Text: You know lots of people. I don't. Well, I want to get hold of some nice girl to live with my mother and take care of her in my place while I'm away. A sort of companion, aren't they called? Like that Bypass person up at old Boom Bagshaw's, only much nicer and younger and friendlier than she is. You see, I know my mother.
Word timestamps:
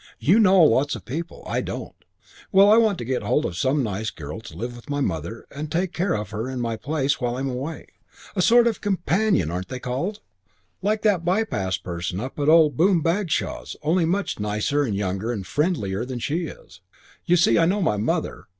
You 0.17 0.39
know 0.39 0.59
lots 0.63 0.95
of 0.95 1.05
people. 1.05 1.43
I 1.45 1.61
don't. 1.61 1.93
Well, 2.51 2.71
I 2.71 2.77
want 2.77 2.97
to 2.97 3.05
get 3.05 3.21
hold 3.21 3.45
of 3.45 3.55
some 3.55 3.83
nice 3.83 4.09
girl 4.09 4.39
to 4.39 4.57
live 4.57 4.75
with 4.75 4.89
my 4.89 4.99
mother 4.99 5.45
and 5.51 5.71
take 5.71 5.93
care 5.93 6.15
of 6.15 6.31
her 6.31 6.49
in 6.49 6.59
my 6.59 6.75
place 6.75 7.21
while 7.21 7.35
I'm 7.37 7.51
away. 7.51 7.85
A 8.35 8.41
sort 8.41 8.65
of 8.65 8.81
companion, 8.81 9.51
aren't 9.51 9.67
they 9.67 9.77
called? 9.77 10.21
Like 10.81 11.03
that 11.03 11.23
Bypass 11.23 11.77
person 11.77 12.19
up 12.19 12.39
at 12.39 12.49
old 12.49 12.75
Boom 12.77 13.03
Bagshaw's, 13.03 13.75
only 13.83 14.05
much 14.05 14.39
nicer 14.39 14.81
and 14.81 14.95
younger 14.95 15.31
and 15.31 15.45
friendlier 15.45 16.03
than 16.03 16.17
she 16.17 16.47
is. 16.47 16.81
You 17.25 17.37
see, 17.37 17.59
I 17.59 17.65
know 17.67 17.79
my 17.83 17.97
mother. 17.97 18.45